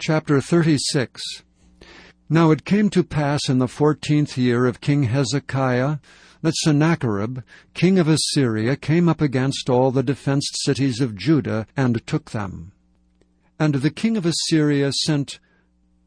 [0.00, 1.20] Chapter 36
[2.30, 5.96] Now it came to pass in the fourteenth year of King Hezekiah
[6.40, 7.40] that Sennacherib,
[7.74, 12.70] king of Assyria, came up against all the defenced cities of Judah, and took them.
[13.58, 15.40] And the king of Assyria sent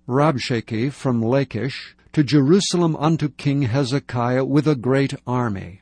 [0.08, 5.82] Rabshakeh from Lachish to Jerusalem unto King Hezekiah with a great army.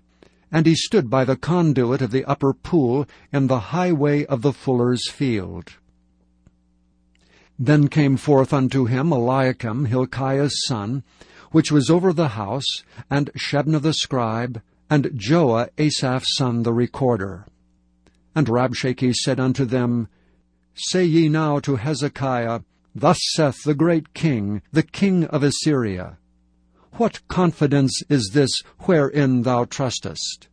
[0.51, 4.51] And he stood by the conduit of the upper pool in the highway of the
[4.51, 5.75] fuller's field.
[7.59, 11.03] Then came forth unto him Eliakim, Hilkiah's son,
[11.51, 17.45] which was over the house, and Shebna the scribe, and Joah, Asaph's son, the recorder.
[18.33, 20.07] And Rabshakeh said unto them,
[20.73, 22.61] Say ye now to Hezekiah,
[22.95, 26.17] Thus saith the great king, the king of Assyria,
[26.93, 30.48] What confidence is this wherein thou trustest?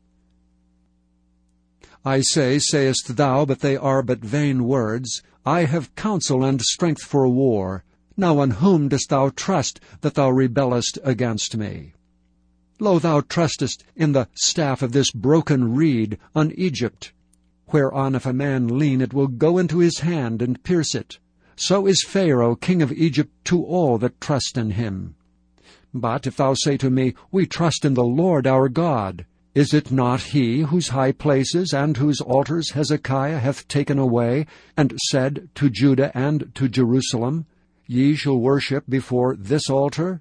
[2.06, 5.24] I say, sayest thou, but they are but vain words.
[5.44, 7.82] I have counsel and strength for war.
[8.16, 11.94] Now on whom dost thou trust that thou rebellest against me?
[12.78, 17.12] Lo, thou trustest in the staff of this broken reed, on Egypt,
[17.72, 21.18] whereon if a man lean it will go into his hand and pierce it.
[21.56, 25.16] So is Pharaoh king of Egypt to all that trust in him.
[25.92, 29.26] But if thou say to me, We trust in the Lord our God,
[29.56, 34.92] is it not he whose high places and whose altars Hezekiah hath taken away, and
[35.08, 37.46] said to Judah and to Jerusalem,
[37.86, 40.20] Ye shall worship before this altar?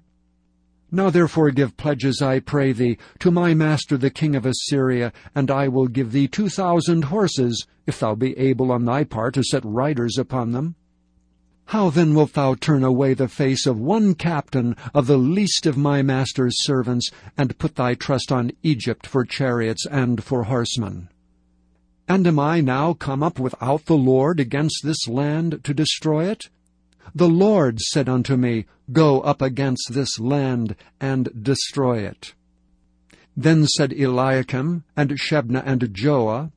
[0.90, 5.50] Now therefore give pledges, I pray thee, to my master the king of Assyria, and
[5.50, 9.44] I will give thee two thousand horses, if thou be able on thy part to
[9.44, 10.76] set riders upon them.
[11.66, 15.76] How then wilt thou turn away the face of one captain of the least of
[15.76, 21.08] my master's servants, and put thy trust on Egypt for chariots and for horsemen?
[22.08, 26.48] And am I now come up without the Lord against this land to destroy it?
[27.14, 32.34] The Lord said unto me, Go up against this land, and destroy it.
[33.36, 36.52] Then said Eliakim, and Shebna, and Joah,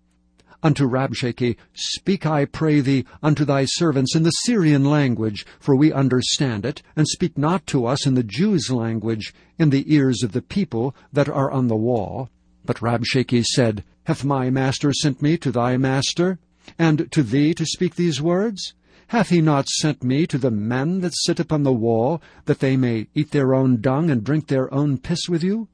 [0.62, 5.92] unto Rabshakeh, Speak, I pray thee, unto thy servants in the Syrian language, for we
[5.94, 10.32] understand it, and speak not to us in the Jews' language, in the ears of
[10.32, 12.30] the people that are on the wall.
[12.66, 16.40] But Rabshakeh said, Hath my master sent me to thy master,
[16.78, 18.74] and to thee to speak these words?
[19.08, 22.78] Hath he not sent me to the men that sit upon the wall, that they
[22.78, 25.68] may eat their own dung and drink their own piss with you?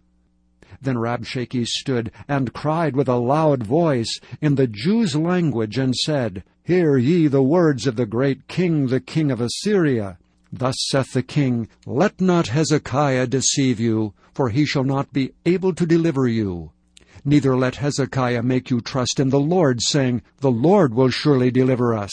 [0.81, 6.43] Then Rabshakeh stood and cried with a loud voice in the Jews' language, and said,
[6.63, 10.17] Hear ye the words of the great king, the king of Assyria.
[10.51, 15.73] Thus saith the king, Let not Hezekiah deceive you, for he shall not be able
[15.73, 16.71] to deliver you.
[17.23, 21.93] Neither let Hezekiah make you trust in the Lord, saying, The Lord will surely deliver
[21.93, 22.11] us.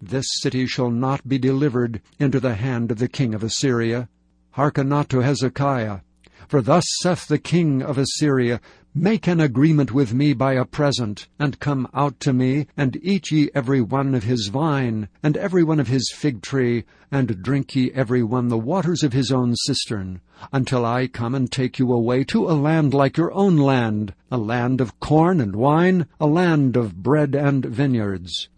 [0.00, 4.08] This city shall not be delivered into the hand of the king of Assyria.
[4.52, 6.00] Hearken not to Hezekiah,
[6.48, 8.60] for thus saith the king of Assyria,
[8.98, 13.30] Make an agreement with me by a present, and come out to me, and eat
[13.30, 17.76] ye every one of his vine, and every one of his fig tree, and drink
[17.76, 21.92] ye every one the waters of his own cistern, until I come and take you
[21.92, 26.26] away to a land like your own land, a land of corn and wine, a
[26.26, 28.48] land of bread and vineyards.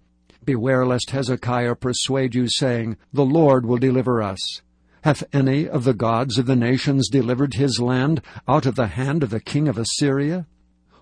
[0.45, 4.63] Beware lest Hezekiah persuade you, saying, The Lord will deliver us.
[5.03, 9.23] Hath any of the gods of the nations delivered his land out of the hand
[9.23, 10.47] of the king of Assyria?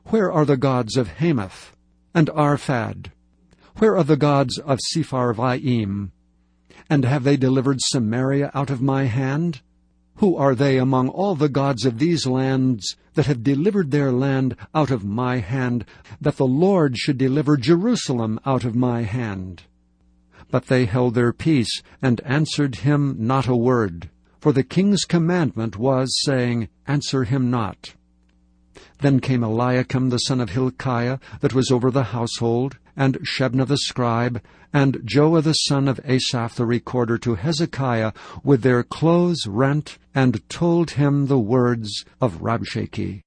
[0.07, 1.75] Where are the gods of Hamath
[2.15, 3.11] and Arphad?
[3.79, 6.11] Where are the gods of Sepharvaim?
[6.89, 9.63] And have they delivered Samaria out of my hand?
[10.17, 14.57] Who are they among all the gods of these lands that have delivered their land
[14.75, 15.85] out of my hand,
[16.21, 19.65] that the Lord should deliver Jerusalem out of my hand?
[20.51, 24.11] But they held their peace, and answered him not a word.
[24.41, 27.95] For the king's commandment was, saying, Answer him not.
[29.01, 33.77] Then came Eliakim the son of Hilkiah, that was over the household, and Shebna the
[33.77, 34.41] scribe,
[34.73, 38.13] and Joah the son of Asaph the recorder to Hezekiah
[38.43, 43.23] with their clothes rent, and told him the words of Rabshakeh.